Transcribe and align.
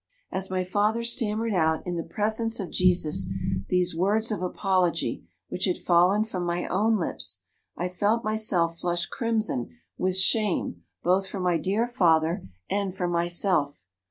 "As 0.31 0.49
my 0.49 0.63
father 0.63 1.03
stammered 1.03 1.53
out, 1.53 1.85
in 1.85 1.95
the 1.95 2.01
presence 2.01 2.59
of 2.59 2.71
Jesus, 2.71 3.27
these 3.69 3.95
words 3.95 4.31
of 4.31 4.41
apology, 4.41 5.25
which 5.49 5.65
had 5.65 5.77
fallen 5.77 6.23
from 6.23 6.43
my 6.43 6.65
own 6.65 6.97
lips, 6.97 7.41
I 7.77 7.87
felt 7.87 8.23
myself 8.23 8.79
flush 8.79 9.05
crimson 9.05 9.77
with 9.99 10.17
shame 10.17 10.81
both 11.03 11.27
for 11.27 11.39
my 11.39 11.59
dear 11.59 11.85
father 11.85 12.49
and 12.67 12.95
for 12.95 13.07
myself. 13.07 13.83